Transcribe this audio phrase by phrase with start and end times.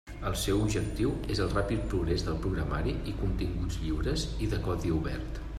[0.27, 4.99] El seu objectiu és el ràpid progrés del programari i continguts lliures i de codi
[5.01, 5.43] obert.